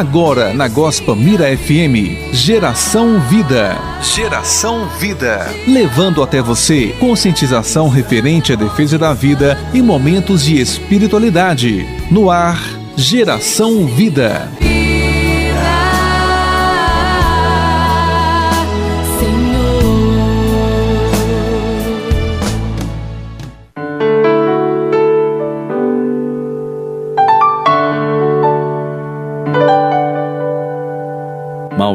[0.00, 3.76] Agora na Gospel Mira FM, Geração Vida.
[4.00, 5.46] Geração Vida.
[5.68, 11.86] Levando até você conscientização referente à defesa da vida e momentos de espiritualidade.
[12.10, 12.58] No ar,
[12.96, 14.48] Geração Vida.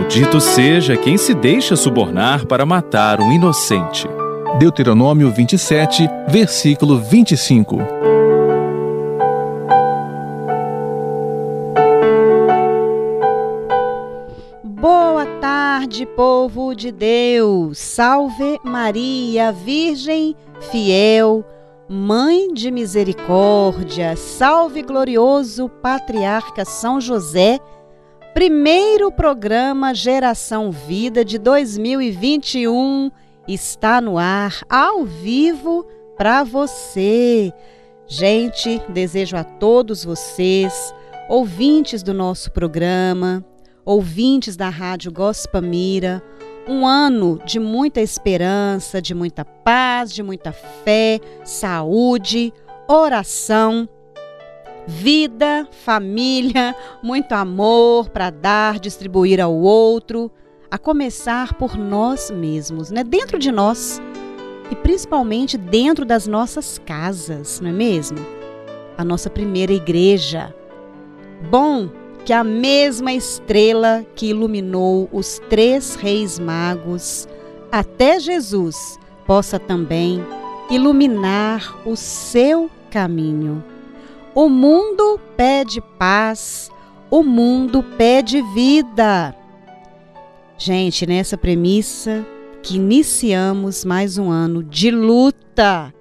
[0.06, 4.08] Maldito seja quem se deixa subornar para matar um inocente.
[4.60, 7.78] Deuteronômio 27, versículo 25.
[14.64, 17.80] Boa tarde, povo de Deus.
[17.80, 20.36] Salve Maria, Virgem
[20.72, 21.44] fiel,
[21.88, 24.16] Mãe de misericórdia.
[24.16, 27.60] Salve glorioso patriarca São José
[28.36, 33.10] Primeiro programa Geração Vida de 2021
[33.48, 37.54] está no ar, ao vivo, para você.
[38.06, 40.94] Gente, desejo a todos vocês,
[41.30, 43.42] ouvintes do nosso programa,
[43.86, 46.22] ouvintes da Rádio Gospamira,
[46.68, 52.52] um ano de muita esperança, de muita paz, de muita fé, saúde,
[52.86, 53.88] oração
[54.88, 60.32] vida, família, muito amor para dar, distribuir ao outro,
[60.70, 63.04] a começar por nós mesmos, né?
[63.04, 64.02] Dentro de nós
[64.70, 68.18] e principalmente dentro das nossas casas, não é mesmo?
[68.98, 70.54] A nossa primeira igreja.
[71.50, 71.90] Bom
[72.24, 77.28] que a mesma estrela que iluminou os três reis magos
[77.72, 80.26] até Jesus possa também
[80.70, 83.64] iluminar o seu caminho.
[84.36, 86.70] O mundo pede paz,
[87.10, 89.34] o mundo pede vida.
[90.58, 92.26] Gente, nessa premissa
[92.62, 95.94] que iniciamos mais um ano de luta.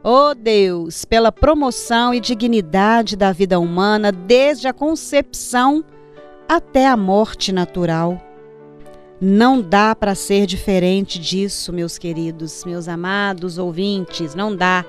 [0.00, 5.84] Oh Deus, pela promoção e dignidade da vida humana desde a concepção
[6.48, 8.22] até a morte natural.
[9.20, 14.84] Não dá para ser diferente disso, meus queridos, meus amados ouvintes, não dá.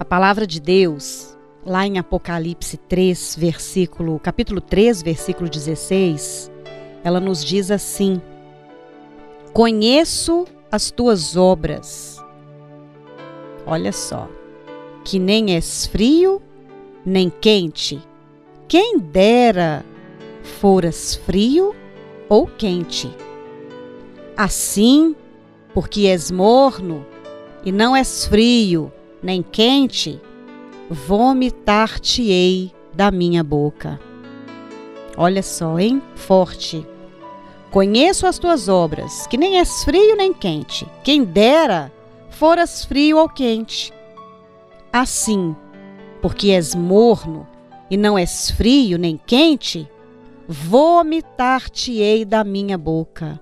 [0.00, 6.50] A palavra de Deus, lá em Apocalipse 3, versículo, capítulo 3, versículo 16,
[7.04, 8.18] ela nos diz assim:
[9.52, 12.18] Conheço as tuas obras.
[13.66, 14.26] Olha só,
[15.04, 16.40] que nem és frio,
[17.04, 18.00] nem quente.
[18.66, 19.84] Quem dera
[20.42, 21.76] foras frio
[22.26, 23.14] ou quente.
[24.34, 25.14] Assim,
[25.74, 27.04] porque és morno
[27.62, 28.90] e não és frio,
[29.22, 30.20] nem quente,
[30.88, 34.00] vomitar-te-ei da minha boca.
[35.16, 36.02] Olha só, hein?
[36.14, 36.86] Forte.
[37.70, 40.86] Conheço as tuas obras, que nem és frio nem quente.
[41.04, 41.92] Quem dera
[42.30, 43.92] foras frio ou quente.
[44.92, 45.54] Assim,
[46.20, 47.46] porque és morno
[47.90, 49.88] e não és frio nem quente,
[50.48, 53.40] vomitar-te-ei da minha boca.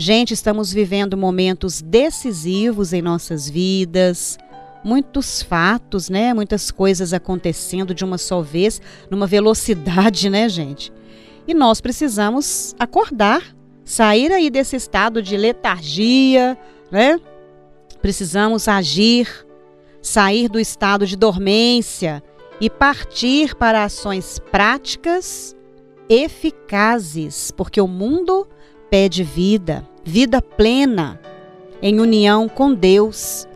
[0.00, 4.38] Gente, estamos vivendo momentos decisivos em nossas vidas,
[4.82, 6.32] muitos fatos, né?
[6.32, 10.90] Muitas coisas acontecendo de uma só vez, numa velocidade, né, gente?
[11.46, 16.56] E nós precisamos acordar, sair aí desse estado de letargia,
[16.90, 17.20] né?
[18.00, 19.28] Precisamos agir,
[20.00, 22.22] sair do estado de dormência
[22.58, 25.54] e partir para ações práticas
[26.08, 28.48] eficazes, porque o mundo
[28.90, 31.20] pede vida, vida plena,
[31.82, 33.46] em união com Deus.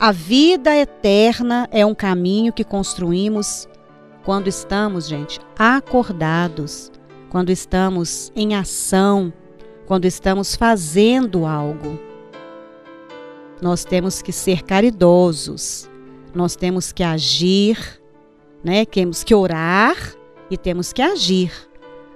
[0.00, 3.68] A vida eterna é um caminho que construímos
[4.24, 6.92] quando estamos, gente, acordados,
[7.30, 9.32] quando estamos em ação,
[9.86, 11.98] quando estamos fazendo algo.
[13.60, 15.90] Nós temos que ser caridosos,
[16.34, 18.00] nós temos que agir,
[18.62, 18.84] né?
[18.84, 19.96] Temos que orar
[20.50, 21.67] e temos que agir.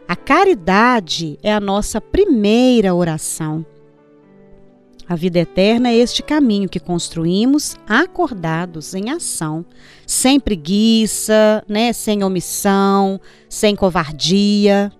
[0.09, 3.65] A caridade é a nossa primeira oração.
[5.09, 9.65] A vida eterna é este caminho que construímos acordados em ação,
[10.07, 14.91] sem preguiça, né, sem omissão, sem covardia.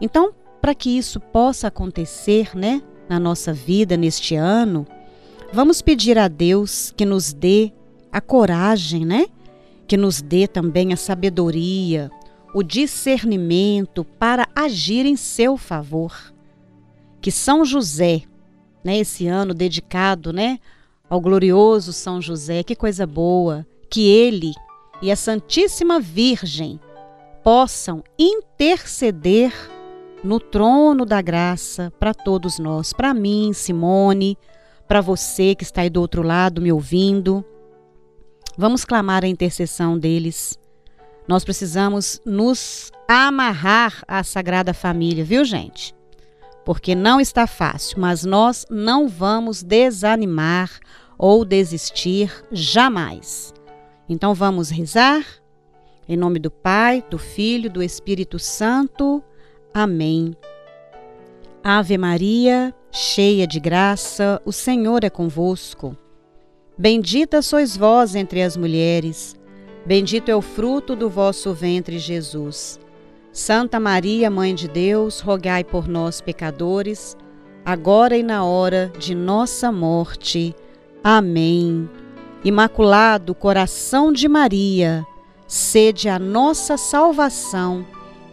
[0.00, 4.86] Então, para que isso possa acontecer, né, na nossa vida neste ano,
[5.52, 7.72] vamos pedir a Deus que nos dê
[8.10, 9.26] a coragem, né?
[9.86, 12.10] Que nos dê também a sabedoria,
[12.54, 16.32] o discernimento para agir em seu favor.
[17.20, 18.22] Que São José,
[18.84, 20.60] né, esse ano dedicado, né,
[21.10, 24.52] ao glorioso São José, que coisa boa, que ele
[25.02, 26.78] e a Santíssima Virgem
[27.42, 29.52] possam interceder
[30.22, 34.38] no trono da graça para todos nós, para mim, Simone,
[34.86, 37.44] para você que está aí do outro lado me ouvindo.
[38.56, 40.58] Vamos clamar a intercessão deles.
[41.26, 45.94] Nós precisamos nos amarrar à Sagrada Família, viu, gente?
[46.64, 50.78] Porque não está fácil, mas nós não vamos desanimar
[51.18, 53.52] ou desistir jamais.
[54.08, 55.24] Então vamos rezar?
[56.06, 59.22] Em nome do Pai, do Filho, do Espírito Santo.
[59.72, 60.36] Amém.
[61.62, 65.96] Ave Maria, cheia de graça, o Senhor é convosco.
[66.76, 69.34] Bendita sois vós entre as mulheres,
[69.86, 72.80] bendito é o fruto do vosso ventre, Jesus.
[73.32, 77.16] Santa Maria, Mãe de Deus, rogai por nós, pecadores,
[77.64, 80.54] agora e na hora de nossa morte.
[81.02, 81.88] Amém.
[82.44, 85.04] Imaculado coração de Maria,
[85.48, 87.84] sede a nossa salvação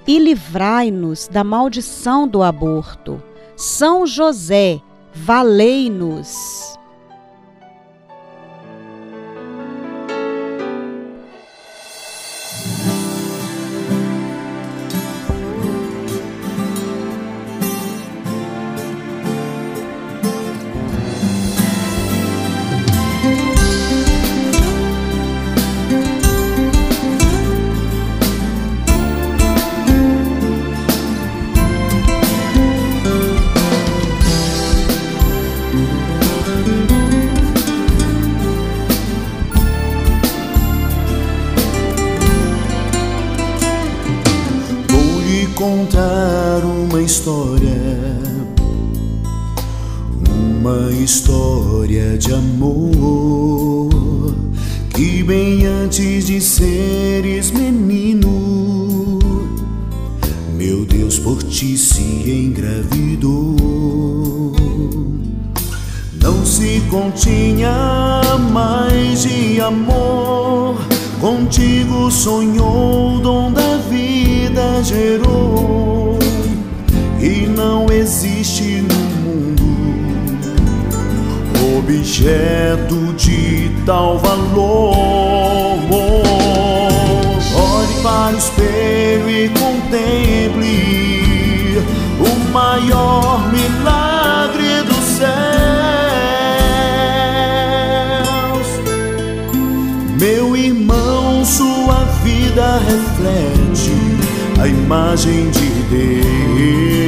[0.05, 3.21] e livrai-nos da maldição do aborto.
[3.55, 4.81] São José,
[5.13, 6.77] valei-nos.
[88.41, 90.67] Espelho e contemple
[92.19, 95.29] o maior milagre dos céus.
[100.19, 103.91] Meu irmão, sua vida reflete
[104.59, 107.00] a imagem de Deus.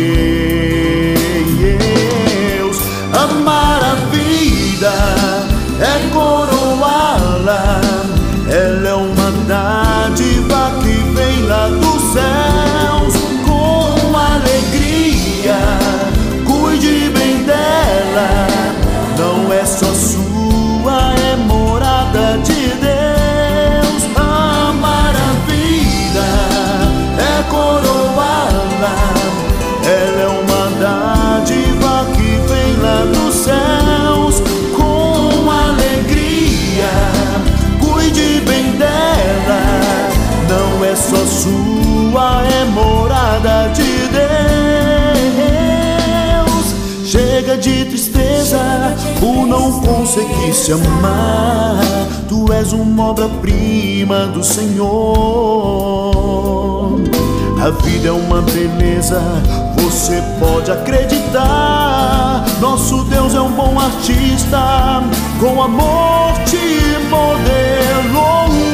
[49.83, 51.78] Por não conseguir se amar.
[52.28, 54.94] Tu és uma obra-prima do Senhor.
[57.61, 59.21] A vida é uma beleza,
[59.78, 62.44] você pode acreditar.
[62.59, 65.02] Nosso Deus é um bom artista,
[65.40, 66.57] com amor te
[67.09, 68.72] modelou.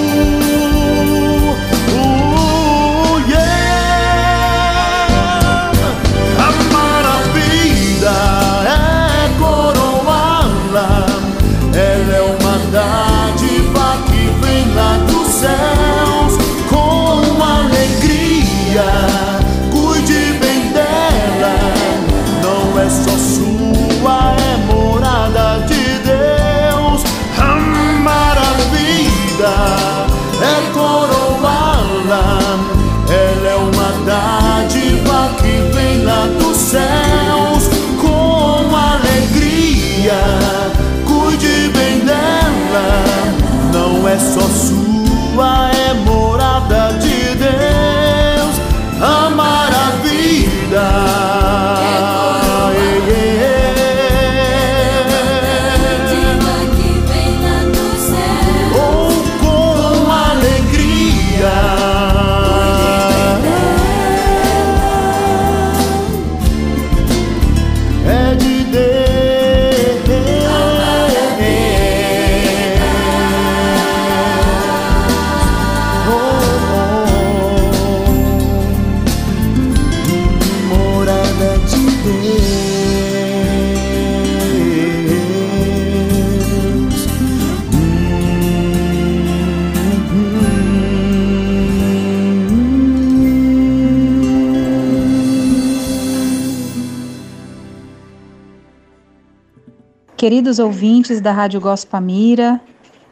[100.19, 102.59] Queridos ouvintes da Rádio Gospamira,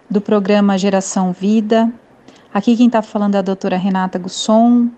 [0.10, 1.90] do programa Geração Vida,
[2.54, 4.90] aqui quem está falando é a doutora Renata Gusson.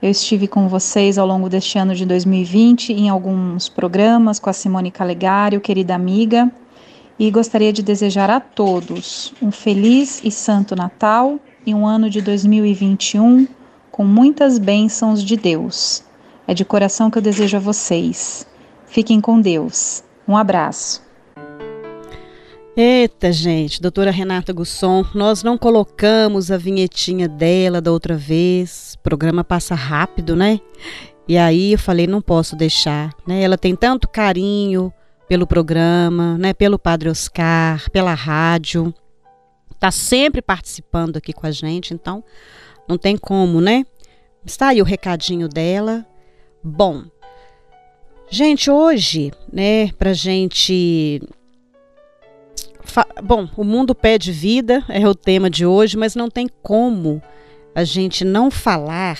[0.00, 4.52] Eu estive com vocês ao longo deste ano de 2020 em alguns programas com a
[4.52, 6.48] Simone Calegário, querida amiga,
[7.18, 12.22] e gostaria de desejar a todos um feliz e santo Natal e um ano de
[12.22, 13.48] 2021
[13.90, 16.04] com muitas bênçãos de Deus.
[16.46, 18.46] É de coração que eu desejo a vocês.
[18.86, 20.04] Fiquem com Deus.
[20.28, 21.09] Um abraço.
[22.76, 28.94] Eita, gente, doutora Renata Gusson, nós não colocamos a vinhetinha dela da outra vez.
[28.94, 30.60] O programa passa rápido, né?
[31.26, 33.42] E aí eu falei, não posso deixar, né?
[33.42, 34.92] Ela tem tanto carinho
[35.28, 36.54] pelo programa, né?
[36.54, 38.94] Pelo Padre Oscar, pela rádio.
[39.80, 42.22] Tá sempre participando aqui com a gente, então
[42.88, 43.84] não tem como, né?
[44.44, 46.06] Está aí o recadinho dela.
[46.62, 47.02] Bom,
[48.30, 51.20] gente, hoje, né, pra gente
[53.22, 57.22] Bom, o mundo pede vida é o tema de hoje, mas não tem como
[57.74, 59.18] a gente não falar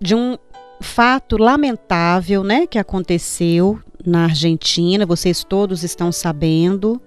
[0.00, 0.36] de um
[0.80, 5.04] fato lamentável, né, que aconteceu na Argentina.
[5.04, 7.00] Vocês todos estão sabendo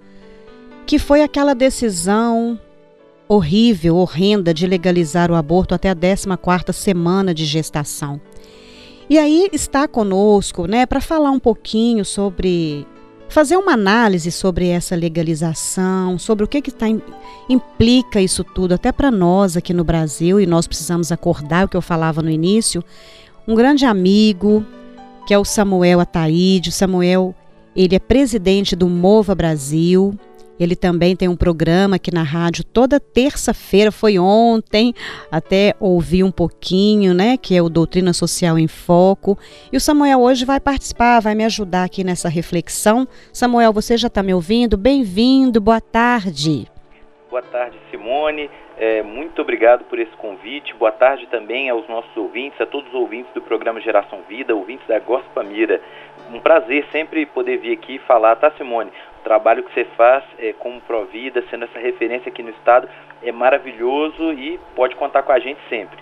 [0.86, 2.58] que foi aquela decisão
[3.28, 8.20] horrível, horrenda de legalizar o aborto até a 14ª semana de gestação.
[9.08, 12.86] E aí está conosco, né, para falar um pouquinho sobre
[13.32, 16.86] fazer uma análise sobre essa legalização, sobre o que, que tá,
[17.48, 21.76] implica isso tudo, até para nós aqui no Brasil, e nós precisamos acordar o que
[21.76, 22.84] eu falava no início.
[23.48, 24.64] Um grande amigo,
[25.26, 26.68] que é o Samuel Ataíde.
[26.68, 27.34] O Samuel,
[27.74, 30.14] ele é presidente do Mova Brasil,
[30.58, 34.94] ele também tem um programa aqui na rádio toda terça-feira, foi ontem,
[35.30, 37.36] até ouvi um pouquinho, né?
[37.36, 39.38] Que é o Doutrina Social em Foco.
[39.72, 43.06] E o Samuel hoje vai participar, vai me ajudar aqui nessa reflexão.
[43.32, 44.76] Samuel, você já está me ouvindo?
[44.76, 46.68] Bem-vindo, boa tarde.
[47.30, 48.50] Boa tarde, Simone.
[48.76, 50.74] É, muito obrigado por esse convite.
[50.74, 54.86] Boa tarde também aos nossos ouvintes, a todos os ouvintes do programa Geração Vida, ouvintes
[54.86, 55.80] da Gospa Mira.
[56.32, 58.90] Um prazer sempre poder vir aqui falar, tá, Simone?
[59.22, 62.88] O trabalho que você faz é, como Provida, sendo essa referência aqui no Estado,
[63.22, 65.96] é maravilhoso e pode contar com a gente sempre.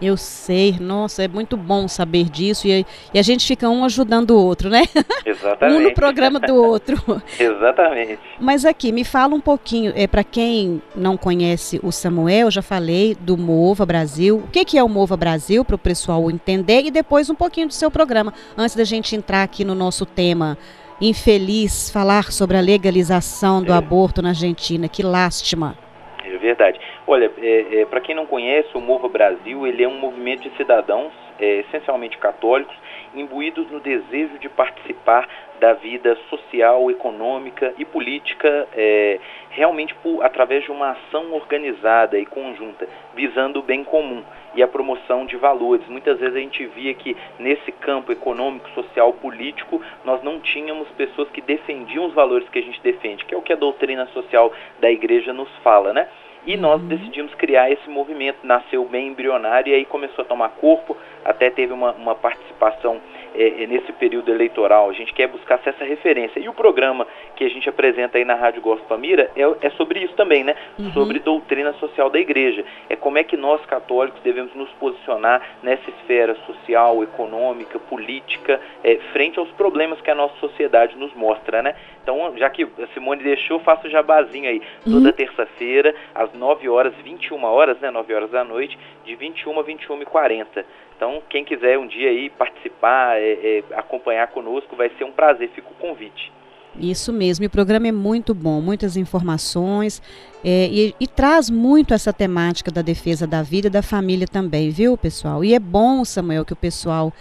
[0.00, 4.30] Eu sei, nossa, é muito bom saber disso e, e, a gente fica um ajudando
[4.30, 4.82] o outro, né?
[5.26, 5.74] Exatamente.
[5.78, 6.96] um no programa do outro.
[7.38, 8.20] Exatamente.
[8.40, 12.62] Mas aqui, me fala um pouquinho, é para quem não conhece o Samuel, eu já
[12.62, 14.38] falei do Mova Brasil.
[14.38, 17.66] O que, que é o Mova Brasil, para o pessoal entender, e depois um pouquinho
[17.66, 20.56] do seu programa, antes da gente entrar aqui no nosso tema
[21.02, 23.76] infeliz falar sobre a legalização do é.
[23.76, 24.88] aborto na Argentina.
[24.88, 25.76] Que lástima.
[26.24, 26.80] É verdade.
[27.06, 30.56] Olha, é, é, para quem não conhece, o Mova Brasil ele é um movimento de
[30.56, 32.74] cidadãos, é, essencialmente católicos,
[33.14, 35.28] imbuídos no desejo de participar
[35.60, 39.18] da vida social, econômica e política, é,
[39.50, 44.22] realmente por, através de uma ação organizada e conjunta, visando o bem comum
[44.54, 45.86] e a promoção de valores.
[45.88, 51.28] Muitas vezes a gente via que nesse campo econômico, social, político, nós não tínhamos pessoas
[51.30, 54.52] que defendiam os valores que a gente defende, que é o que a doutrina social
[54.80, 56.08] da igreja nos fala, né?
[56.44, 56.88] E nós uhum.
[56.88, 61.72] decidimos criar esse movimento, nasceu bem embrionário e aí começou a tomar corpo, até teve
[61.72, 63.00] uma, uma participação
[63.34, 64.88] é, é, nesse período eleitoral.
[64.90, 66.38] A gente quer buscar essa referência.
[66.40, 70.00] E o programa que a gente apresenta aí na Rádio Gospel Mira é, é sobre
[70.00, 70.54] isso também, né?
[70.78, 70.92] Uhum.
[70.92, 72.64] Sobre doutrina social da igreja.
[72.88, 78.96] É como é que nós católicos devemos nos posicionar nessa esfera social, econômica, política, é,
[79.12, 81.74] frente aos problemas que a nossa sociedade nos mostra, né?
[82.02, 84.60] Então, já que a Simone deixou, faço o jabazinho aí.
[84.84, 84.94] Uhum.
[84.94, 87.90] Toda terça-feira, às 9 horas, 21 horas, né?
[87.90, 90.66] 9 horas da noite, de 21 a 21 e 40.
[90.96, 95.48] Então, quem quiser um dia aí participar, é, é, acompanhar conosco, vai ser um prazer.
[95.50, 96.32] Fica o convite.
[96.78, 100.00] Isso mesmo, e o programa é muito bom, muitas informações
[100.42, 104.70] é, e, e, traz muito essa temática da defesa da vida e da família também,
[104.70, 105.44] viu, pessoal?
[105.44, 107.12] E é bom, Samuel, que o pessoal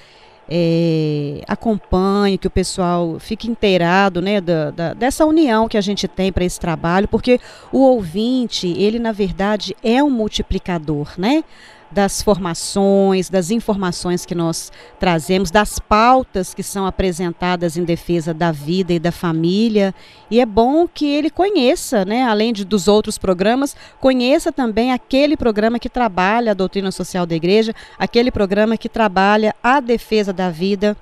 [0.54, 6.10] é, acompanhe, que o pessoal fique inteirado né, da, da, dessa união que a gente
[6.10, 7.40] tem para esse trabalho, porque
[7.72, 11.46] o ouvinte, ele na verdade é um multiplicador, né?
[11.92, 18.52] Das formações, das informações que nós trazemos, das pautas que são apresentadas em defesa da
[18.52, 19.94] vida e da família.
[20.30, 25.36] E é bom que ele conheça, né, além de, dos outros programas, conheça também aquele
[25.36, 30.50] programa que trabalha a doutrina social da igreja, aquele programa que trabalha a defesa da
[30.50, 30.96] vida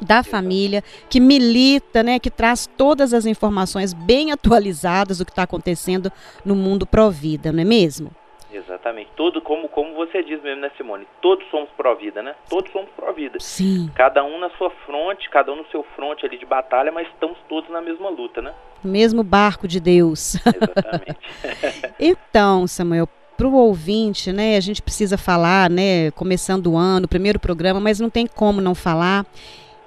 [0.00, 5.42] da família, que milita, né, que traz todas as informações bem atualizadas do que está
[5.42, 6.10] acontecendo
[6.42, 8.10] no mundo pró-vida, não é mesmo?
[8.52, 9.10] Exatamente.
[9.16, 11.06] Todo, como, como você diz mesmo, né, Simone?
[11.20, 12.34] Todos somos pró-vida, né?
[12.48, 13.38] Todos somos pró-vida.
[13.40, 13.90] Sim.
[13.94, 17.38] Cada um na sua fronte, cada um no seu fronte ali de batalha, mas estamos
[17.48, 18.52] todos na mesma luta, né?
[18.82, 20.34] Mesmo barco de Deus.
[20.34, 21.94] Exatamente.
[21.98, 27.38] então, Samuel, para o ouvinte, né, a gente precisa falar, né, começando o ano, primeiro
[27.38, 29.24] programa, mas não tem como não falar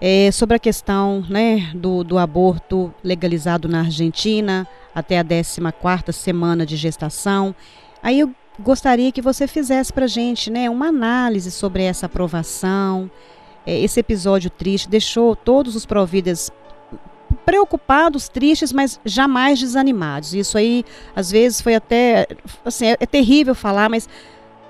[0.02, 6.66] é, sobre a questão, né, do, do aborto legalizado na Argentina até a 14ª semana
[6.66, 7.56] de gestação.
[8.02, 13.10] Aí eu gostaria que você fizesse para gente né, uma análise sobre essa aprovação.
[13.66, 16.52] É, esse episódio triste deixou todos os providas
[17.46, 20.34] preocupados, tristes, mas jamais desanimados.
[20.34, 22.28] Isso aí, às vezes, foi até.
[22.64, 24.08] Assim, é, é terrível falar, mas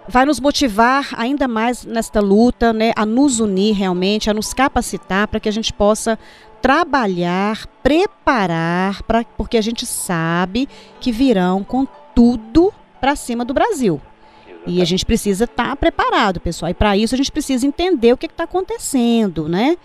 [0.07, 5.27] vai nos motivar ainda mais nesta luta, né, a nos unir realmente, a nos capacitar
[5.27, 6.17] para que a gente possa
[6.61, 10.67] trabalhar, preparar, pra, porque a gente sabe
[10.99, 11.85] que virão com
[12.15, 13.99] tudo para cima do Brasil.
[14.65, 16.71] E a gente precisa estar tá preparado, pessoal.
[16.71, 19.75] E para isso a gente precisa entender o que está acontecendo, né?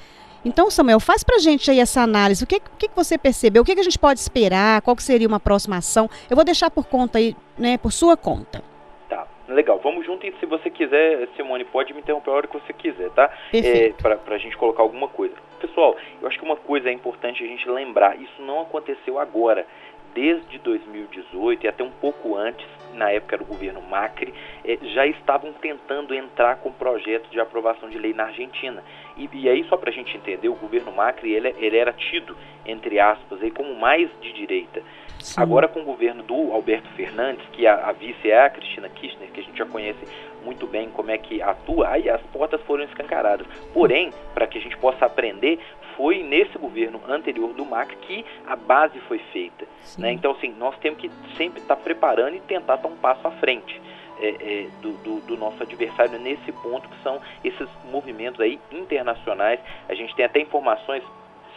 [0.45, 2.45] Então, Samuel, faz para a gente aí essa análise.
[2.45, 3.63] O que, o que você percebeu?
[3.63, 4.81] O que, que a gente pode esperar?
[4.83, 6.09] Qual seria uma próxima ação?
[6.31, 8.63] Eu vou deixar por conta aí, né, por sua conta.
[9.09, 9.81] Tá, legal.
[9.83, 13.11] Vamos junto e se você quiser, Simone, pode me interromper a hora que você quiser,
[13.11, 13.37] tá?
[13.53, 15.35] É, para a gente colocar alguma coisa.
[15.61, 18.17] Pessoal, eu acho que uma coisa é importante a gente lembrar.
[18.17, 19.67] Isso não aconteceu agora
[20.15, 22.67] desde 2018 e até um pouco antes,
[22.99, 24.35] na época do governo Macri,
[24.65, 28.83] eh, já estavam tentando entrar com projetos de aprovação de lei na Argentina.
[29.17, 32.37] E, e aí, só para a gente entender, o governo Macri ele, ele era tido,
[32.67, 34.83] entre aspas, aí, como mais de direita.
[35.21, 35.41] Sim.
[35.41, 39.31] Agora, com o governo do Alberto Fernandes, que a, a vice é a Cristina Kirchner,
[39.31, 39.99] que a gente já conhece
[40.45, 43.47] muito bem como é que atua, aí as portas foram escancaradas.
[43.73, 45.59] Porém, para que a gente possa aprender,
[45.99, 49.67] foi nesse governo anterior do MAC que a base foi feita.
[49.99, 50.13] Né?
[50.13, 53.33] Então, assim, nós temos que sempre estar tá preparando e tentar estar um passo à
[53.33, 53.83] frente.
[54.21, 59.61] É, é, do, do, do, nosso adversário nesse ponto que são esses movimentos aí internacionais.
[59.89, 61.05] A gente tem até informações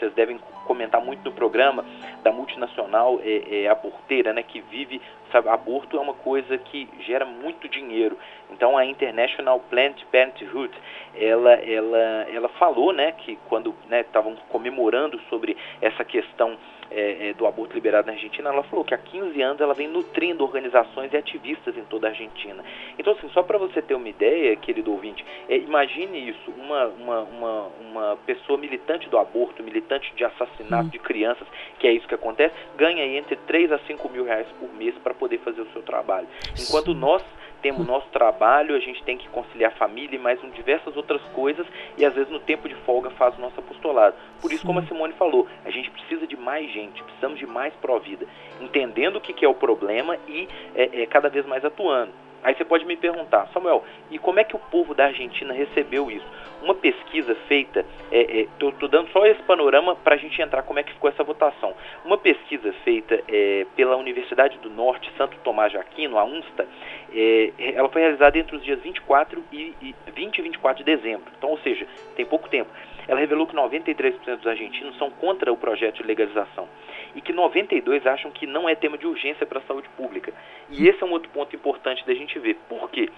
[0.01, 1.85] vocês devem comentar muito no programa
[2.23, 4.99] da multinacional é, é, aborteira, né, que vive,
[5.31, 8.17] sabe, aborto é uma coisa que gera muito dinheiro.
[8.49, 10.73] Então a International Planned Parenthood,
[11.15, 16.57] ela, ela, ela falou, né, que quando estavam né, comemorando sobre essa questão
[16.91, 19.87] é, é, do aborto liberado na Argentina, ela falou que há 15 anos ela vem
[19.87, 22.63] nutrindo organizações e ativistas em toda a Argentina.
[22.99, 27.19] Então, assim, só para você ter uma ideia, querido ouvinte, é, imagine isso, uma, uma,
[27.21, 31.47] uma, uma, pessoa militante do aborto, militante de assassinato de crianças,
[31.79, 34.93] que é isso que acontece, ganha aí entre 3 a 5 mil reais por mês
[35.03, 36.27] para poder fazer o seu trabalho.
[36.59, 37.23] Enquanto nós
[37.61, 41.65] temos nosso trabalho, a gente tem que conciliar família e mais um, diversas outras coisas
[41.97, 44.15] e às vezes no tempo de folga faz o nosso apostolado.
[44.41, 47.73] Por isso, como a Simone falou, a gente precisa de mais gente, precisamos de mais
[47.75, 48.25] pró-vida,
[48.59, 52.11] entendendo o que, que, é o problema e é, é, cada vez mais atuando.
[52.43, 56.09] Aí você pode me perguntar, Samuel, e como é que o povo da Argentina recebeu
[56.09, 56.25] isso?
[56.61, 60.79] Uma pesquisa feita, estou é, é, dando só esse panorama para a gente entrar como
[60.79, 61.73] é que ficou essa votação.
[62.05, 66.67] Uma pesquisa feita é, pela Universidade do Norte, Santo Tomás de Aquino, a UNSTA,
[67.13, 71.31] é, ela foi realizada entre os dias 24 e, e 20 e 24 de dezembro,
[71.37, 72.69] então, ou seja, tem pouco tempo.
[73.07, 76.67] Ela revelou que 93% dos argentinos são contra o projeto de legalização
[77.15, 80.33] e que 92 acham que não é tema de urgência para a saúde pública.
[80.69, 82.55] E esse é um outro ponto importante da gente ver.
[82.69, 83.09] Por quê?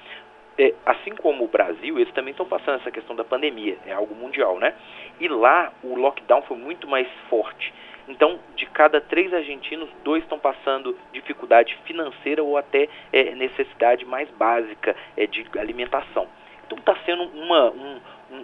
[0.58, 4.13] É, assim como o Brasil, eles também estão passando essa questão da pandemia, é algo
[4.13, 4.76] mundial, né?
[5.20, 7.74] E lá o lockdown foi muito mais forte.
[8.08, 14.30] Então, de cada três argentinos, dois estão passando dificuldade financeira ou até é, necessidade mais
[14.32, 16.28] básica é, de alimentação.
[16.66, 18.00] Então, está sendo uma, um,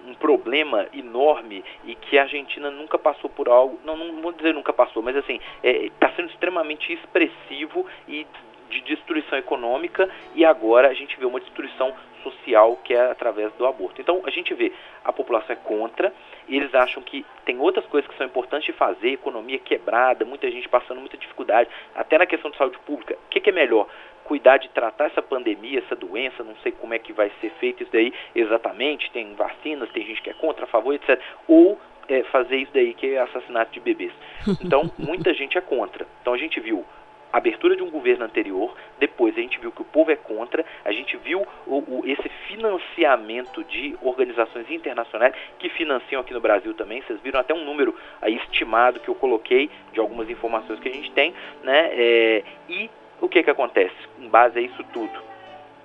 [0.08, 4.54] um, problema enorme e que a Argentina nunca passou por algo, não, não vou dizer
[4.54, 8.26] nunca passou, mas assim, está é, sendo extremamente expressivo e
[8.69, 13.65] de destruição econômica e agora a gente vê uma destruição social que é através do
[13.65, 14.01] aborto.
[14.01, 14.71] Então a gente vê
[15.03, 16.13] a população é contra,
[16.47, 20.49] e eles acham que tem outras coisas que são importantes de fazer, economia quebrada, muita
[20.51, 23.15] gente passando muita dificuldade, até na questão de saúde pública.
[23.25, 23.88] O que, que é melhor?
[24.25, 27.82] cuidar de tratar essa pandemia, essa doença, não sei como é que vai ser feito
[27.82, 31.19] isso daí exatamente, tem vacinas, tem gente que é contra, a favor, etc.
[31.47, 34.12] Ou é, fazer isso daí que é assassinato de bebês.
[34.62, 36.05] Então, muita gente é contra.
[36.21, 36.86] Então a gente viu
[37.32, 40.92] abertura de um governo anterior, depois a gente viu que o povo é contra, a
[40.92, 47.02] gente viu o, o, esse financiamento de organizações internacionais que financiam aqui no Brasil também,
[47.02, 50.94] vocês viram até um número aí estimado que eu coloquei de algumas informações que a
[50.94, 51.89] gente tem, né?
[51.92, 52.89] É, e
[53.22, 53.96] o que, que acontece?
[54.20, 55.20] Em base a isso tudo,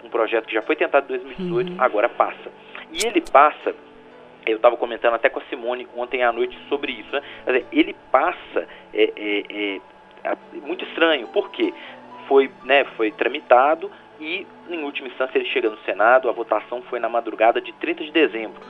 [0.03, 1.77] um projeto que já foi tentado em 2018, uhum.
[1.79, 2.51] agora passa.
[2.93, 3.75] E ele passa,
[4.47, 7.65] eu estava comentando até com a Simone ontem à noite sobre isso, né?
[7.73, 9.81] Ele passa é, é, é,
[10.63, 11.73] muito estranho, por quê?
[12.27, 16.29] Foi, né, foi tramitado, e, em última instância, ele chega no Senado.
[16.29, 18.61] A votação foi na madrugada de 30 de dezembro.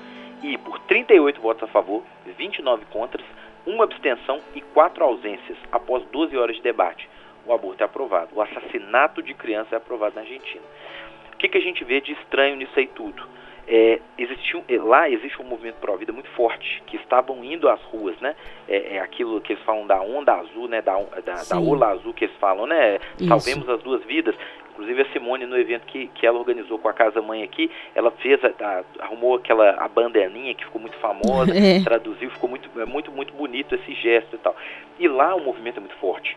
[0.42, 2.02] E por 38 votos a favor,
[2.36, 3.24] 29 contras,
[3.66, 7.08] uma abstenção e quatro ausências após 12 horas de debate.
[7.46, 8.30] O aborto é aprovado.
[8.34, 10.64] O assassinato de criança é aprovado na Argentina.
[11.32, 13.22] O que, que a gente vê de estranho nisso aí tudo?
[13.66, 18.18] É, existiu, é, lá existe um movimento pró-vida muito forte, que estavam indo às ruas,
[18.20, 18.36] né?
[18.68, 20.82] É, é, aquilo que eles falam da onda azul, né?
[20.82, 22.98] Da, da, da ola azul que eles falam, né?
[23.18, 23.28] Isso.
[23.28, 24.34] Salvemos as duas vidas.
[24.72, 28.10] Inclusive a Simone, no evento que, que ela organizou com a Casa Mãe aqui, ela
[28.10, 31.82] fez, a, a, arrumou aquela a bandaninha que ficou muito famosa, é.
[31.82, 34.54] traduziu, ficou muito, é muito, muito bonito esse gesto e tal.
[34.98, 36.36] E lá o movimento é muito forte.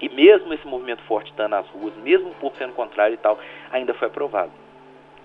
[0.00, 3.38] E mesmo esse movimento forte estando nas ruas, mesmo o povo sendo contrário e tal,
[3.70, 4.50] ainda foi aprovado.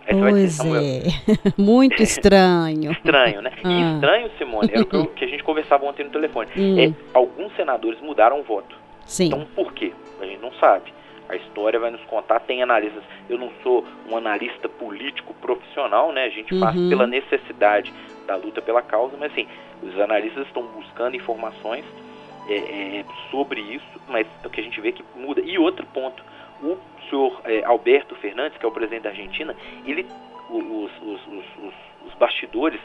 [0.10, 1.04] Pois é,
[1.58, 2.92] muito estranho.
[2.92, 3.52] estranho, né?
[3.64, 3.70] Ah.
[3.70, 6.50] E estranho, Simone, era o que, a gente conversava ontem no telefone.
[6.58, 6.80] Hum.
[6.80, 8.76] É, alguns senadores mudaram o voto.
[9.06, 9.28] Sim.
[9.28, 9.94] Então, por quê?
[10.22, 10.94] A gente não sabe.
[11.30, 13.04] A história vai nos contar, tem analistas.
[13.30, 16.26] Eu não sou um analista político profissional, né?
[16.26, 16.60] A gente uhum.
[16.60, 17.94] faz pela necessidade
[18.28, 19.48] da luta pela causa, mas assim,
[19.82, 21.86] os analistas estão buscando informações
[22.48, 25.42] é, é, sobre isso, mas é o que a gente vê que muda.
[25.42, 26.24] E outro ponto,
[26.64, 30.08] o senhor é, Alberto Fernandes, que é o presidente da Argentina, ele,
[30.50, 31.74] os, os, os,
[32.08, 32.82] os bastidores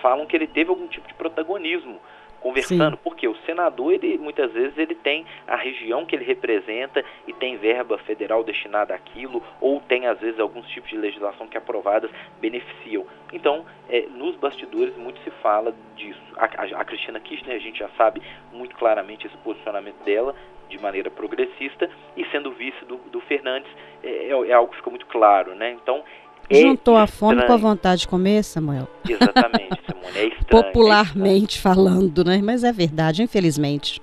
[0.00, 2.00] falam que ele teve algum tipo de protagonismo
[2.42, 3.00] conversando, Sim.
[3.04, 7.56] porque o senador, ele muitas vezes ele tem a região que ele representa e tem
[7.56, 13.06] verba federal destinada àquilo, ou tem às vezes alguns tipos de legislação que aprovadas beneficiam.
[13.32, 16.20] Então, é, nos bastidores muito se fala disso.
[16.36, 18.20] A, a, a Cristina Kirchner, a gente já sabe
[18.52, 20.34] muito claramente esse posicionamento dela,
[20.72, 23.70] de maneira progressista e sendo vice do, do Fernandes
[24.02, 25.72] é, é, é, algo que ficou muito claro, né?
[25.72, 26.02] Então
[26.50, 28.88] é Juntou a fome com a vontade de comer, Samuel.
[29.08, 30.64] Exatamente, Simone, é estranho.
[30.64, 32.40] Popularmente é falando, né?
[32.42, 34.00] Mas é verdade, infelizmente.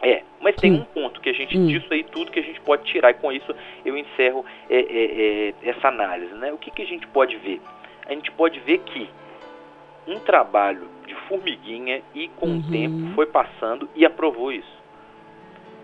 [0.00, 0.76] É, mas tem hum.
[0.76, 1.66] um ponto que a gente, hum.
[1.66, 5.48] disso aí tudo que a gente pode tirar, e com isso eu encerro é, é,
[5.64, 6.52] é, essa análise, né?
[6.52, 7.60] O que, que a gente pode ver?
[8.06, 9.08] A gente pode ver que
[10.06, 12.58] um trabalho de formiguinha e com uhum.
[12.58, 14.81] o tempo foi passando e aprovou isso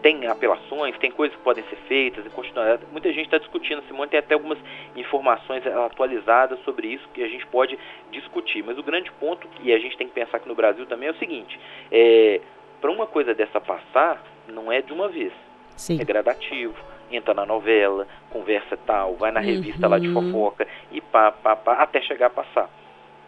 [0.03, 2.79] tem apelações, tem coisas que podem ser feitas e continuar.
[2.93, 4.59] Muita gente está discutindo, Simone tem até algumas
[4.97, 7.79] informações atualizadas sobre isso que a gente pode
[8.11, 8.63] discutir.
[8.63, 11.13] Mas o grande ponto, e a gente tem que pensar aqui no Brasil também, é
[11.13, 11.59] o seguinte:
[11.91, 12.41] é,
[12.81, 15.33] para uma coisa dessa passar, não é de uma vez.
[15.77, 16.01] Sim.
[16.01, 16.75] É gradativo.
[17.11, 19.91] Entra na novela, conversa tal, vai na revista uhum.
[19.91, 20.31] lá de uhum.
[20.31, 22.69] fofoca e pá, pá, pá, até chegar a passar.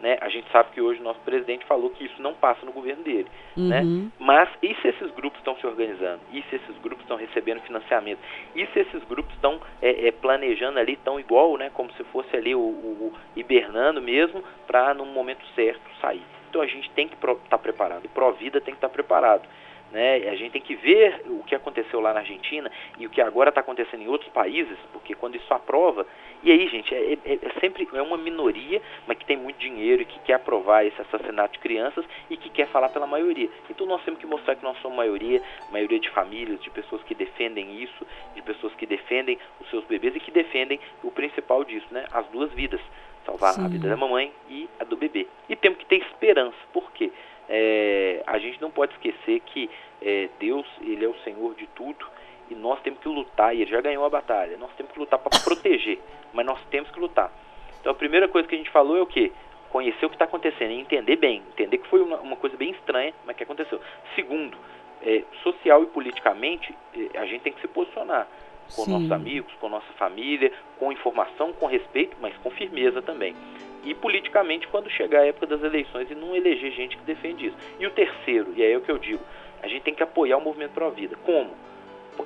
[0.01, 0.17] Né?
[0.19, 3.03] A gente sabe que hoje o nosso presidente falou que isso não passa no governo
[3.03, 3.27] dele.
[3.55, 3.81] Né?
[3.81, 4.03] Uhum.
[4.05, 4.11] Né?
[4.19, 6.21] Mas e se esses grupos estão se organizando?
[6.33, 8.19] E se esses grupos estão recebendo financiamento?
[8.55, 11.69] E se esses grupos estão é, é, planejando ali, tão igual, né?
[11.73, 16.23] como se fosse ali o, o, o hibernando mesmo, para no momento certo sair?
[16.49, 18.03] Então a gente tem que estar tá preparado.
[18.03, 19.47] E Provida tem que estar tá preparado.
[19.91, 20.29] Né?
[20.29, 23.49] A gente tem que ver o que aconteceu lá na Argentina e o que agora
[23.49, 26.05] está acontecendo em outros países, porque quando isso aprova,
[26.43, 30.01] e aí, gente, é, é, é, sempre é uma minoria, mas que tem muito dinheiro
[30.01, 33.49] e que quer aprovar esse assassinato de crianças e que quer falar pela maioria.
[33.69, 37.13] Então nós temos que mostrar que nós somos maioria, maioria de famílias, de pessoas que
[37.13, 41.87] defendem isso, de pessoas que defendem os seus bebês e que defendem o principal disso,
[41.91, 42.05] né?
[42.11, 42.81] As duas vidas.
[43.23, 43.65] Salvar Sim.
[43.65, 45.27] a vida da mamãe e a do bebê.
[45.47, 46.57] E temos que ter esperança.
[46.73, 47.11] Por quê?
[47.49, 49.69] É, a gente não pode esquecer que
[50.01, 52.05] é, Deus ele é o Senhor de tudo
[52.49, 55.19] e nós temos que lutar, e ele já ganhou a batalha, nós temos que lutar
[55.19, 55.99] para proteger,
[56.33, 57.31] mas nós temos que lutar.
[57.79, 59.31] Então a primeira coisa que a gente falou é o quê?
[59.69, 62.71] Conhecer o que está acontecendo e entender bem, entender que foi uma, uma, coisa bem
[62.71, 63.79] estranha, mas que aconteceu.
[64.15, 64.57] Segundo,
[65.01, 68.27] é, social e politicamente, é, a gente tem que se posicionar
[68.75, 68.91] com Sim.
[68.91, 73.33] nossos amigos, com nossa família, com informação, com respeito, mas com firmeza também
[73.83, 77.57] e politicamente quando chegar a época das eleições e não eleger gente que defende isso.
[77.79, 79.23] E o terceiro, e é o que eu digo,
[79.61, 81.15] a gente tem que apoiar o movimento Pro Vida.
[81.23, 81.51] Como?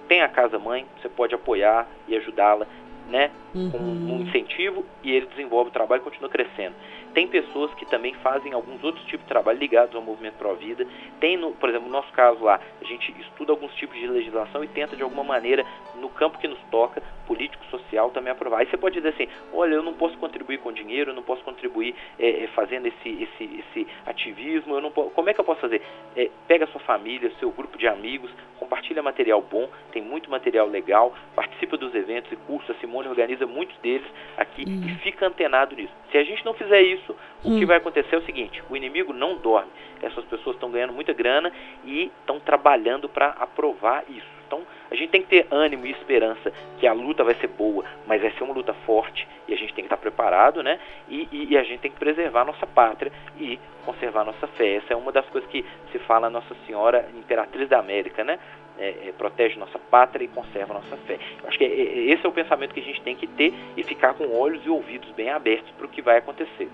[0.07, 2.67] Tem a Casa Mãe, você pode apoiar e ajudá-la,
[3.09, 3.31] né?
[3.53, 3.71] Uhum.
[3.71, 6.75] Com um incentivo e ele desenvolve o trabalho e continua crescendo.
[7.15, 10.86] Tem pessoas que também fazem alguns outros tipos de trabalho ligados ao movimento Pro Vida.
[11.17, 14.62] Tem, no, por exemplo, no nosso caso lá, a gente estuda alguns tipos de legislação
[14.65, 18.60] e tenta de alguma maneira, no campo que nos toca, político, social, também aprovar.
[18.60, 21.41] Aí você pode dizer assim, olha, eu não posso contribuir com dinheiro, eu não posso
[21.43, 25.62] contribuir é, fazendo esse, esse, esse ativismo, eu não posso, como é que eu posso
[25.62, 25.82] fazer?
[26.15, 31.13] É, pega sua família, seu grupo de amigos, compartilha material bom, tem muito material legal,
[31.36, 34.88] participa dos eventos e cursos, a Simone organiza muitos deles aqui uhum.
[34.88, 35.93] e fica antenado nisso.
[36.12, 37.59] Se a gente não fizer isso, o uhum.
[37.59, 41.13] que vai acontecer é o seguinte, o inimigo não dorme, essas pessoas estão ganhando muita
[41.13, 41.51] grana
[41.83, 44.35] e estão trabalhando para aprovar isso.
[44.47, 47.83] Então, a gente tem que ter ânimo e esperança que a luta vai ser boa,
[48.05, 50.79] mas vai ser uma luta forte e a gente tem que estar preparado, né?
[51.09, 54.47] E, e, e a gente tem que preservar a nossa pátria e conservar a nossa
[54.47, 54.75] fé.
[54.75, 58.39] Essa é uma das coisas que se fala Nossa Senhora, Imperatriz da América, né?
[58.77, 61.17] É, é, protege nossa pátria e conserva nossa fé.
[61.41, 63.53] Eu acho que é, é, esse é o pensamento que a gente tem que ter
[63.77, 66.69] e ficar com olhos e ouvidos bem abertos para o que vai acontecer.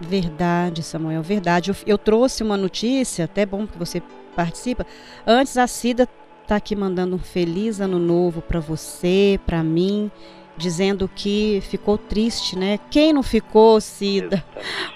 [0.00, 1.70] Verdade, Samuel, verdade.
[1.70, 4.00] Eu, eu, trouxe uma notícia, até bom que você
[4.36, 4.86] participa.
[5.26, 6.08] Antes a Cida
[6.42, 10.10] está aqui mandando um feliz ano novo para você, para mim,
[10.56, 12.78] dizendo que ficou triste, né?
[12.90, 14.44] Quem não ficou, Cida?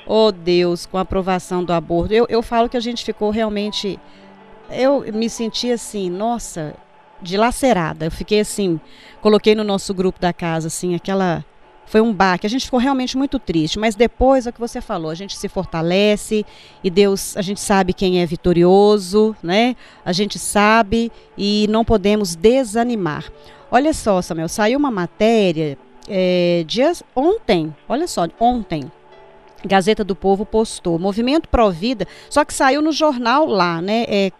[0.06, 2.12] Oh Deus, com a aprovação do aborto.
[2.12, 3.98] Eu, eu falo que a gente ficou realmente.
[4.70, 6.74] Eu me senti assim, nossa,
[7.20, 8.06] dilacerada.
[8.06, 8.80] Eu fiquei assim,
[9.20, 11.44] coloquei no nosso grupo da casa, assim, aquela
[11.86, 12.46] foi um baque.
[12.46, 15.36] A gente ficou realmente muito triste, mas depois é o que você falou, a gente
[15.36, 16.44] se fortalece
[16.82, 19.76] e Deus, a gente sabe quem é vitorioso, né?
[20.04, 23.30] A gente sabe e não podemos desanimar.
[23.70, 28.90] Olha só, Samuel, saiu uma matéria é, dias ontem, olha só, ontem.
[29.64, 34.04] Gazeta do Povo postou, Movimento Pro Vida, só que saiu no jornal lá, né?
[34.08, 34.32] É,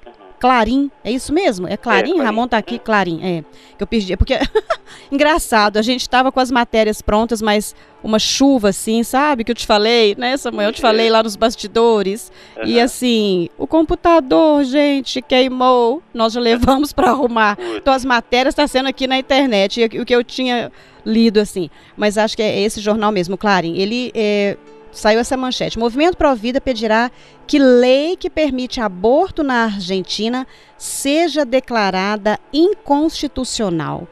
[0.43, 1.69] Clarim, é isso mesmo?
[1.69, 2.19] É Clarim?
[2.19, 3.45] É, Ramon tá aqui, Clarim, é.
[3.77, 4.37] Que eu pedi, porque
[5.09, 9.45] engraçado, a gente estava com as matérias prontas, mas uma chuva assim, sabe?
[9.45, 10.71] Que eu te falei, né, Samuel?
[10.71, 12.33] Eu te falei lá nos bastidores.
[12.57, 12.65] Uhum.
[12.65, 16.03] E assim, o computador, gente, queimou.
[16.13, 17.57] Nós já levamos para arrumar.
[17.77, 20.73] Então as matérias estão tá sendo aqui na internet, o que eu tinha
[21.07, 21.71] lido assim.
[21.97, 23.77] Mas acho que é esse jornal mesmo, Clarim.
[23.77, 24.57] Ele é,
[24.93, 25.79] saiu essa manchete.
[25.79, 27.11] Movimento Pro Vida pedirá
[27.47, 34.07] que lei que permite aborto na Argentina seja declarada inconstitucional.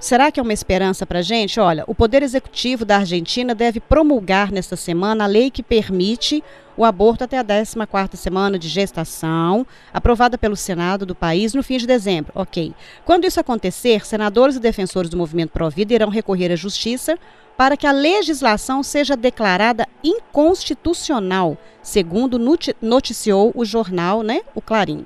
[0.00, 1.58] Será que é uma esperança para a gente?
[1.58, 6.42] Olha, o Poder Executivo da Argentina deve promulgar nesta semana a lei que permite
[6.76, 11.78] o aborto até a 14ª semana de gestação, aprovada pelo Senado do país no fim
[11.78, 12.30] de dezembro.
[12.36, 12.72] Ok.
[13.04, 17.18] Quando isso acontecer, senadores e defensores do movimento Pro-Vida irão recorrer à Justiça
[17.58, 22.38] para que a legislação seja declarada inconstitucional, segundo
[22.80, 25.04] noticiou o jornal, né, o Clarim.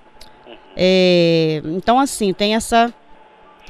[0.77, 2.93] É, então, assim, tem essa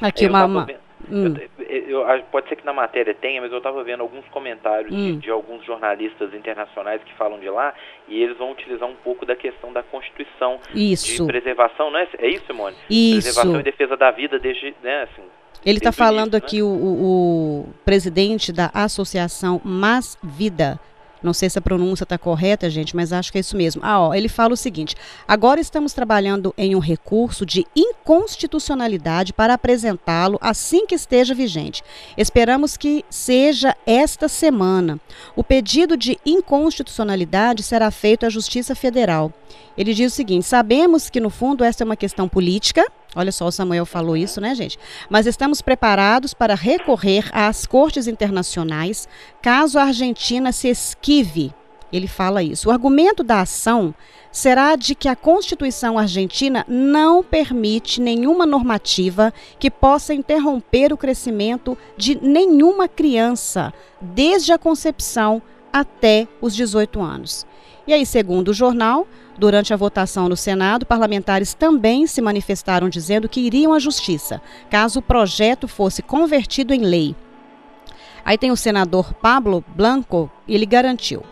[0.01, 0.67] aqui uma, uma...
[1.09, 1.35] Hum.
[1.69, 5.13] Eu, eu, pode ser que na matéria tenha, mas eu estava vendo alguns comentários hum.
[5.13, 7.73] de, de, alguns jornalistas internacionais que falam de lá
[8.09, 11.23] e eles vão utilizar um pouco da questão da Constituição isso.
[11.23, 12.09] de preservação, não é?
[12.19, 12.77] É isso, Simone?
[12.91, 13.23] Isso.
[13.23, 15.23] Preservação e defesa da vida desde, né, assim,
[15.65, 16.63] ele está falando aqui né?
[16.63, 20.81] o, o, o, presidente da associação Mas Vida.
[21.23, 23.81] Não sei se a pronúncia está correta, gente, mas acho que é isso mesmo.
[23.85, 24.97] Ah, ó, ele fala o seguinte:
[25.27, 31.83] agora estamos trabalhando em um recurso de inconstitucionalidade para apresentá-lo assim que esteja vigente.
[32.17, 34.99] Esperamos que seja esta semana.
[35.37, 39.33] O pedido de inconstitucionalidade será feito à Justiça Federal.
[39.79, 42.85] Ele diz o seguinte: sabemos que no fundo esta é uma questão política.
[43.15, 44.79] Olha só, o Samuel falou isso, né, gente?
[45.11, 49.07] Mas estamos preparados para recorrer às cortes internacionais
[49.43, 51.53] caso a Argentina se esquive.
[51.93, 52.69] Ele fala isso.
[52.69, 53.95] O argumento da ação
[54.31, 61.77] será de que a Constituição argentina não permite nenhuma normativa que possa interromper o crescimento
[61.99, 67.47] de nenhuma criança, desde a concepção até os 18 anos.
[67.87, 73.29] E aí, segundo o jornal, durante a votação no Senado, parlamentares também se manifestaram dizendo
[73.29, 74.41] que iriam à justiça,
[74.71, 77.17] caso o projeto fosse convertido em lei.
[78.25, 81.25] Aí tem o senador Pablo Blanco, ele garantiu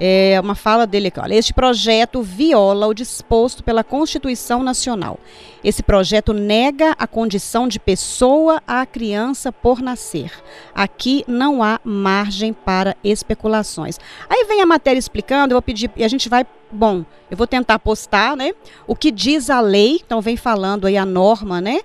[0.00, 1.20] é uma fala dele aqui.
[1.20, 5.18] Olha, este projeto viola o disposto pela Constituição Nacional.
[5.62, 10.32] Esse projeto nega a condição de pessoa à criança por nascer.
[10.74, 13.98] Aqui não há margem para especulações.
[14.28, 17.46] Aí vem a matéria explicando, eu vou pedir, e a gente vai, bom, eu vou
[17.46, 18.52] tentar postar, né?
[18.86, 21.80] O que diz a lei, então vem falando aí a norma, né?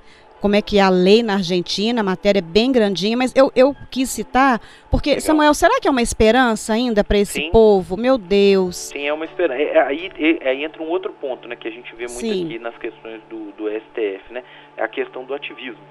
[0.46, 3.52] Como é que é a lei na Argentina, a matéria é bem grandinha, mas eu,
[3.56, 5.22] eu quis citar, porque, Legal.
[5.22, 7.50] Samuel, será que é uma esperança ainda para esse Sim.
[7.50, 7.98] povo?
[7.98, 8.76] Meu Deus.
[8.76, 9.60] Sim, é uma esperança.
[9.60, 12.46] É, aí, é, aí entra um outro ponto, né, que a gente vê muito Sim.
[12.46, 14.44] aqui nas questões do, do STF, né,
[14.78, 15.82] é a questão do ativismo.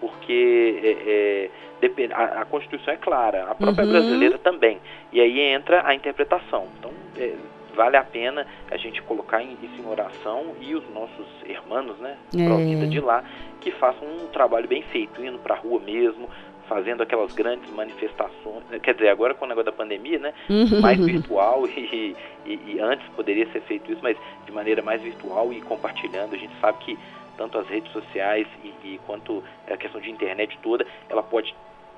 [0.00, 1.50] Porque é,
[1.82, 3.90] é, a, a, Constituição é clara, a própria uhum.
[3.90, 4.78] brasileira também.
[5.12, 6.68] E aí entra a interpretação.
[6.78, 7.32] Então, é,
[7.76, 12.64] vale a pena a gente colocar isso em oração e os nossos irmãos, né, é.
[12.64, 13.22] vida de lá,
[13.60, 16.28] que façam um trabalho bem feito, indo para a rua mesmo,
[16.66, 20.80] fazendo aquelas grandes manifestações, quer dizer, agora com o negócio da pandemia, né, uhum.
[20.80, 25.52] mais virtual e, e, e, antes poderia ser feito isso, mas de maneira mais virtual
[25.52, 26.98] e compartilhando, a gente sabe que
[27.36, 31.54] tanto as redes sociais e, e quanto a questão de internet toda, ela pode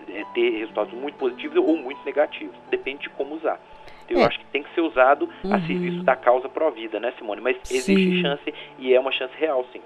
[0.08, 3.60] é, ter resultados muito positivos ou muito negativos, depende de como usar.
[4.08, 4.24] Eu é.
[4.24, 5.54] acho que tem que ser usado uhum.
[5.54, 7.40] a serviço da causa pró-vida, né, Simone?
[7.40, 8.22] Mas existe sim.
[8.22, 9.80] chance e é uma chance real, sim.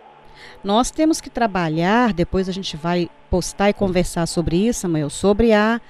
[0.62, 5.52] Nós temos que trabalhar, depois a gente vai postar e conversar sobre isso, Samuel, sobre
[5.52, 5.80] a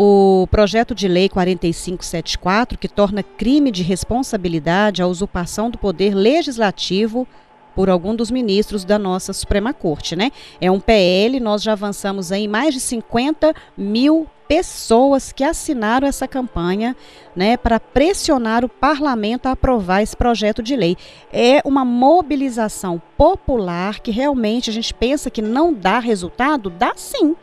[0.00, 7.26] o projeto de lei 4574, que torna crime de responsabilidade a usurpação do poder legislativo
[7.74, 10.30] por algum dos ministros da nossa Suprema Corte, né?
[10.60, 16.26] É um PL, nós já avançamos aí mais de 50 mil pessoas que assinaram essa
[16.26, 16.96] campanha,
[17.36, 20.96] né, para pressionar o parlamento a aprovar esse projeto de lei.
[21.30, 27.36] É uma mobilização popular que realmente a gente pensa que não dá resultado, dá sim,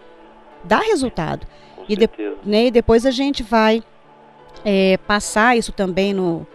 [0.63, 1.46] dá resultado.
[1.88, 2.10] E, de,
[2.44, 3.84] né, e, depois a gente vai
[4.65, 6.48] é, passar isso também no,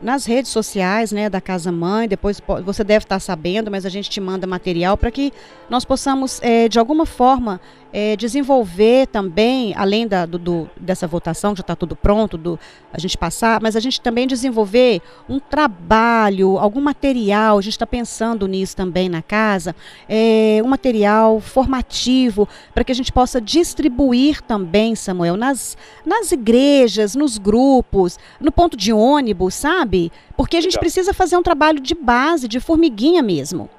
[0.00, 2.06] nas redes sociais, né, da Casa Mãe.
[2.06, 5.32] Depois você deve estar sabendo, mas a gente te manda material para que
[5.68, 7.60] nós possamos, é, de alguma forma,
[7.92, 12.58] é, desenvolver também, além da, do, do, dessa votação, que já está tudo pronto, do,
[12.92, 17.86] a gente passar, mas a gente também desenvolver um trabalho, algum material, a gente está
[17.86, 19.74] pensando nisso também na casa,
[20.08, 27.14] é, um material formativo para que a gente possa distribuir também, Samuel, nas, nas igrejas,
[27.14, 30.12] nos grupos, no ponto de ônibus, sabe?
[30.36, 30.80] Porque a gente Legal.
[30.80, 33.70] precisa fazer um trabalho de base, de formiguinha mesmo.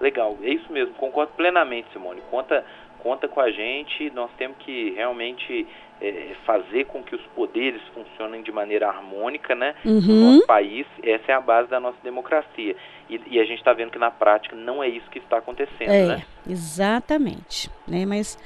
[0.00, 2.20] Legal, é isso mesmo, concordo plenamente, Simone.
[2.30, 2.64] Conta
[3.06, 5.64] conta com a gente, nós temos que realmente
[6.00, 9.76] é, fazer com que os poderes funcionem de maneira harmônica, né?
[9.84, 10.00] Uhum.
[10.00, 12.74] No nosso país, essa é a base da nossa democracia.
[13.08, 15.88] E, e a gente está vendo que na prática não é isso que está acontecendo,
[15.88, 16.22] é, né?
[16.48, 17.70] Exatamente.
[17.86, 18.04] Né?
[18.04, 18.36] Mas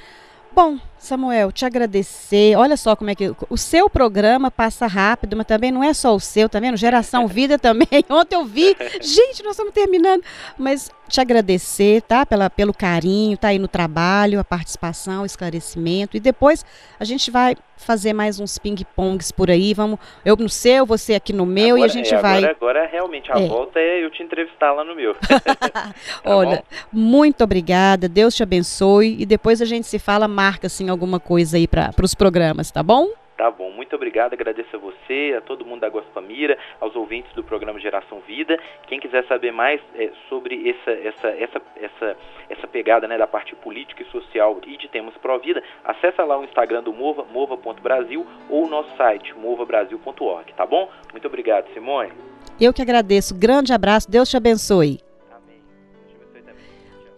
[0.53, 2.57] Bom, Samuel, te agradecer.
[2.57, 6.15] Olha só como é que o seu programa passa rápido, mas também não é só
[6.15, 6.77] o seu, tá vendo?
[6.77, 7.87] Geração Vida também.
[8.11, 10.23] Ontem eu vi, gente, nós estamos terminando.
[10.59, 12.25] Mas te agradecer, tá?
[12.25, 16.17] Pela, pelo carinho, tá aí no trabalho, a participação, o esclarecimento.
[16.17, 16.65] E depois
[16.99, 19.75] a gente vai fazer mais uns ping-pongs por aí.
[19.75, 22.39] Vamos, eu no seu, você aqui no meu agora, e a gente é, vai.
[22.39, 23.47] Agora, agora realmente a é.
[23.47, 25.15] volta é eu te entrevistar lá no meu.
[25.21, 25.93] tá
[26.25, 26.63] Olha, bom?
[26.93, 28.09] muito obrigada.
[28.09, 31.93] Deus te abençoe e depois a gente se fala, marca assim alguma coisa aí para
[32.03, 33.09] os programas, tá bom?
[33.41, 37.43] Tá bom, muito obrigado, agradeço a você, a todo mundo da Gospamira, aos ouvintes do
[37.43, 38.61] programa Geração Vida.
[38.87, 42.17] Quem quiser saber mais é, sobre essa, essa, essa, essa,
[42.51, 46.45] essa pegada né, da parte política e social e de temas pró-vida, acessa lá o
[46.45, 50.91] Instagram do Mova, mova.brasil ou o nosso site, movabrasil.org, tá bom?
[51.11, 52.13] Muito obrigado, Simone.
[52.61, 55.01] Eu que agradeço, grande abraço, Deus te abençoe.
[55.31, 55.63] Amém.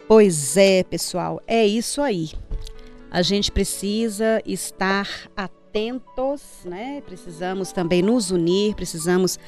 [0.07, 2.29] Pois é, pessoal, é isso aí.
[3.11, 5.05] A gente precisa estar
[5.35, 7.01] atento atentos, né?
[7.03, 9.39] Precisamos também nos unir, precisamos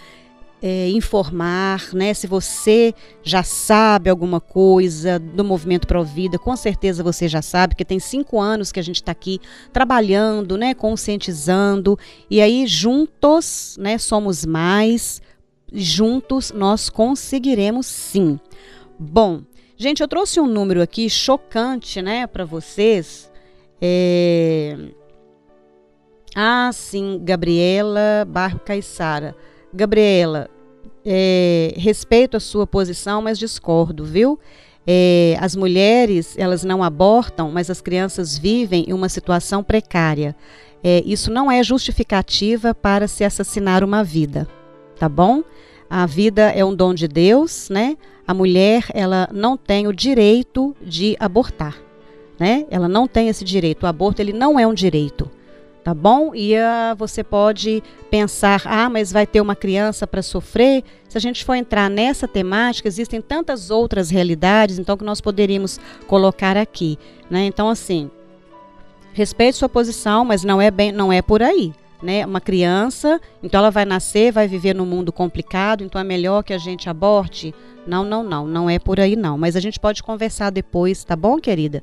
[0.60, 2.16] é, informar, né?
[2.16, 7.76] Se você já sabe alguma coisa do Movimento Pro Vida, com certeza você já sabe,
[7.76, 9.40] porque tem cinco anos que a gente está aqui
[9.72, 10.74] trabalhando, né?
[10.74, 14.00] Conscientizando e aí juntos, né?
[14.00, 15.22] Somos mais,
[15.72, 18.40] juntos nós conseguiremos sim.
[18.98, 19.44] Bom,
[19.78, 22.26] gente, eu trouxe um número aqui chocante, né?
[22.26, 23.30] Para vocês.
[23.80, 24.76] É
[26.36, 29.34] ah, sim, Gabriela Barro Caissara.
[29.74, 30.50] Gabriela,
[31.06, 34.38] é, respeito a sua posição, mas discordo, viu?
[34.86, 40.36] É, as mulheres, elas não abortam, mas as crianças vivem em uma situação precária.
[40.84, 44.46] É, isso não é justificativa para se assassinar uma vida,
[45.00, 45.42] tá bom?
[45.90, 47.96] A vida é um dom de Deus, né?
[48.28, 51.78] A mulher, ela não tem o direito de abortar,
[52.38, 52.66] né?
[52.70, 53.84] Ela não tem esse direito.
[53.84, 55.32] O aborto, ele não é um direito
[55.86, 56.34] tá bom?
[56.34, 60.84] E uh, você pode pensar, ah, mas vai ter uma criança para sofrer.
[61.08, 65.80] Se a gente for entrar nessa temática, existem tantas outras realidades, então que nós poderíamos
[66.08, 66.98] colocar aqui,
[67.30, 67.46] né?
[67.46, 68.10] Então assim,
[69.14, 71.72] respeite sua posição, mas não é bem, não é por aí.
[72.04, 76.44] Né, uma criança, então ela vai nascer, vai viver num mundo complicado, então é melhor
[76.44, 77.56] que a gente aborte?
[77.88, 79.38] Não, não, não, não é por aí não.
[79.38, 81.82] Mas a gente pode conversar depois, tá bom, querida?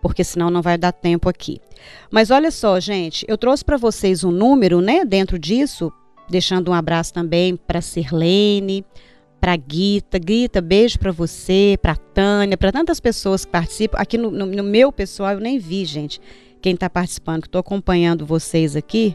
[0.00, 1.60] Porque senão não vai dar tempo aqui.
[2.10, 5.92] Mas olha só, gente, eu trouxe para vocês um número, né, dentro disso,
[6.28, 8.84] deixando um abraço também para Sirlene,
[9.40, 13.98] para Guita, Guita, beijo para você, para Tânia, para tantas pessoas que participam.
[13.98, 16.20] Aqui no, no, no, meu pessoal eu nem vi, gente,
[16.60, 19.14] quem está participando, que estou acompanhando vocês aqui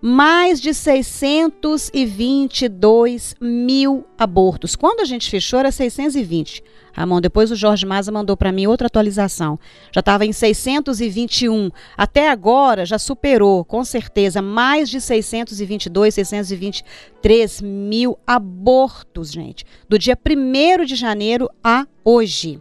[0.02, 4.76] mais de 622 mil abortos.
[4.76, 6.62] Quando a gente fechou, era 620.
[6.94, 9.58] Ramon, depois o Jorge Maza mandou para mim outra atualização.
[9.92, 11.70] Já estava em 621.
[11.96, 19.64] Até agora já superou, com certeza, mais de 622, 623 mil abortos, gente.
[19.88, 22.60] Do dia 1 de janeiro a hoje.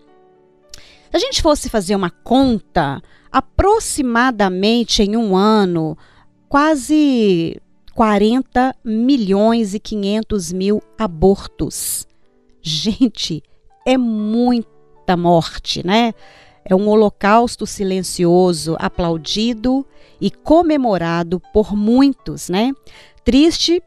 [1.10, 3.00] Se a gente fosse fazer uma conta,
[3.30, 5.96] aproximadamente em um ano,
[6.48, 7.60] quase
[7.94, 12.06] 40 milhões e 500 mil abortos.
[12.60, 13.42] Gente,
[13.86, 16.12] é muita morte, né?
[16.64, 19.86] É um holocausto silencioso, aplaudido
[20.20, 22.72] e comemorado por muitos, né?
[23.24, 23.82] Triste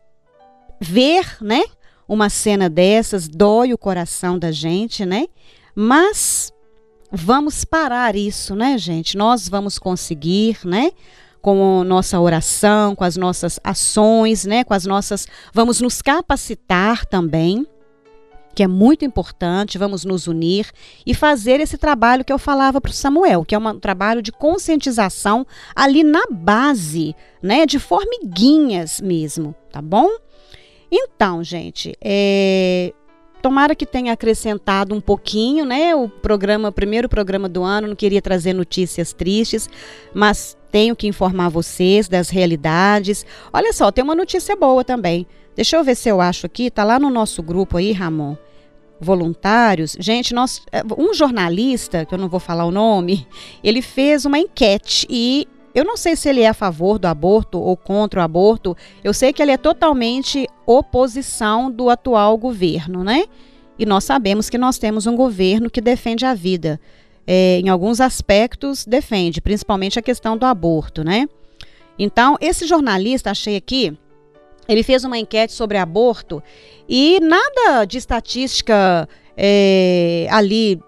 [0.80, 1.62] ver, né?
[2.08, 5.28] Uma cena dessas dói o coração da gente, né?
[5.76, 6.52] Mas
[7.12, 9.18] vamos parar isso, né, gente?
[9.18, 10.91] Nós vamos conseguir, né?
[11.41, 14.64] Com nossa oração, com as nossas ações, né?
[14.64, 15.28] Com as nossas.
[15.53, 17.66] Vamos nos capacitar também,
[18.53, 19.78] que é muito importante.
[19.78, 20.70] Vamos nos unir
[21.05, 24.32] e fazer esse trabalho que eu falava para o Samuel, que é um trabalho de
[24.32, 27.66] conscientização ali na base, né?
[27.66, 30.10] De formiguinhas mesmo, tá bom?
[30.91, 32.93] Então, gente, é,
[33.42, 35.96] Tomara que tenha acrescentado um pouquinho, né?
[35.96, 39.70] O programa, primeiro programa do ano, não queria trazer notícias tristes,
[40.14, 43.26] mas tenho que informar vocês das realidades.
[43.54, 45.26] Olha só, tem uma notícia boa também.
[45.56, 48.36] Deixa eu ver se eu acho aqui, tá lá no nosso grupo aí, Ramon.
[49.00, 49.96] Voluntários.
[50.00, 53.26] Gente, nós, é, um jornalista, que eu não vou falar o nome,
[53.64, 57.60] ele fez uma enquete e eu não sei se ele é a favor do aborto
[57.60, 58.76] ou contra o aborto.
[59.04, 63.26] Eu sei que ele é totalmente oposição do atual governo, né?
[63.78, 66.80] E nós sabemos que nós temos um governo que defende a vida.
[67.26, 71.28] É, em alguns aspectos, defende, principalmente a questão do aborto, né?
[71.98, 73.96] Então, esse jornalista, achei aqui,
[74.68, 76.42] ele fez uma enquete sobre aborto
[76.88, 80.80] e nada de estatística é, ali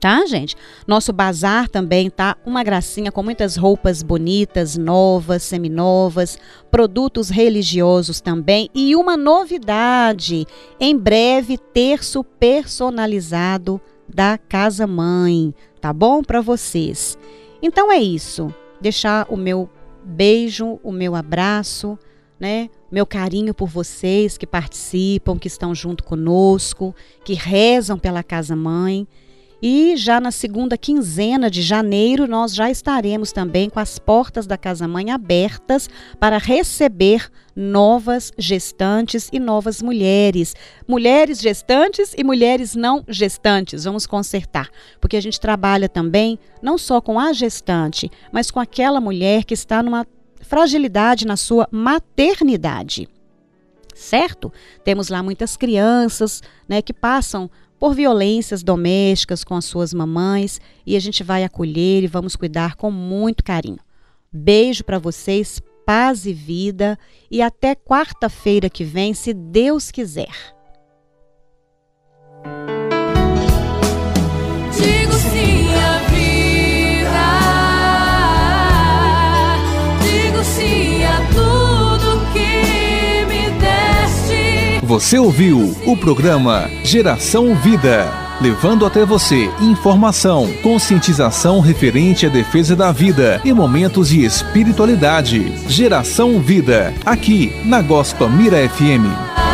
[0.00, 0.56] tá, gente?
[0.86, 6.38] Nosso bazar também tá uma gracinha com muitas roupas bonitas, novas, seminovas,
[6.70, 10.46] produtos religiosos também e uma novidade,
[10.78, 17.18] em breve terço personalizado da Casa Mãe, tá bom para vocês?
[17.60, 18.54] Então é isso.
[18.80, 19.68] Deixar o meu
[20.04, 21.98] beijo, o meu abraço,
[22.38, 22.70] né?
[22.90, 26.94] Meu carinho por vocês que participam, que estão junto conosco,
[27.24, 29.08] que rezam pela Casa Mãe.
[29.60, 34.58] E já na segunda quinzena de janeiro, nós já estaremos também com as portas da
[34.58, 35.88] Casa Mãe abertas
[36.20, 40.54] para receber novas gestantes e novas mulheres.
[40.86, 43.84] Mulheres gestantes e mulheres não gestantes.
[43.84, 44.68] Vamos consertar,
[45.00, 49.54] porque a gente trabalha também não só com a gestante, mas com aquela mulher que
[49.54, 50.06] está numa
[50.42, 53.08] fragilidade na sua maternidade.
[53.94, 54.52] Certo?
[54.84, 60.96] Temos lá muitas crianças, né, que passam por violências domésticas com as suas mamães e
[60.96, 63.78] a gente vai acolher e vamos cuidar com muito carinho.
[64.32, 66.98] Beijo para vocês, paz e vida
[67.30, 70.54] e até quarta-feira que vem, se Deus quiser.
[84.96, 92.90] Você ouviu o programa Geração Vida, levando até você informação, conscientização referente à defesa da
[92.92, 95.52] vida e momentos de espiritualidade.
[95.68, 99.45] Geração Vida, aqui na Gospa Mira FM